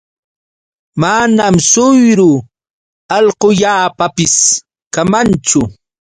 Manam 1.01 1.55
suyru 1.71 2.31
allqullaapapis 3.15 4.35
kamanchu. 4.93 5.59